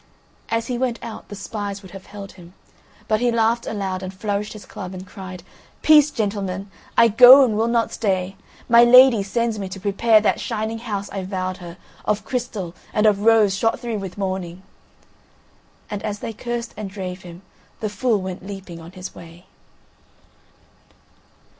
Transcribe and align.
As 0.49 0.65
he 0.65 0.79
went 0.79 0.97
out 1.03 1.27
the 1.29 1.35
spies 1.35 1.83
would 1.83 1.91
have 1.91 2.07
held 2.07 2.31
him; 2.31 2.55
but 3.07 3.19
he 3.19 3.31
laughed 3.31 3.67
aloud, 3.67 4.01
and 4.01 4.11
flourished 4.11 4.53
his 4.53 4.65
club, 4.65 4.95
and 4.95 5.05
cried: 5.05 5.43
"Peace, 5.83 6.09
gentlemen, 6.09 6.71
I 6.97 7.07
go 7.07 7.45
and 7.45 7.55
will 7.55 7.67
not 7.67 7.93
stay. 7.93 8.35
My 8.67 8.83
lady 8.83 9.21
sends 9.21 9.59
me 9.59 9.69
to 9.69 9.79
prepare 9.79 10.19
that 10.19 10.39
shining 10.39 10.79
house 10.79 11.07
I 11.11 11.23
vowed 11.23 11.57
her, 11.57 11.77
of 12.03 12.25
crystal, 12.25 12.73
and 12.91 13.05
of 13.05 13.19
rose 13.19 13.55
shot 13.55 13.79
through 13.79 13.99
with 13.99 14.17
morning." 14.17 14.63
And 15.87 16.01
as 16.01 16.17
they 16.17 16.33
cursed 16.33 16.73
and 16.75 16.89
drave 16.89 17.21
him, 17.21 17.43
the 17.79 17.87
fool 17.87 18.19
went 18.19 18.43
leaping 18.43 18.79
on 18.81 18.93
his 18.93 19.13
way. 19.13 19.45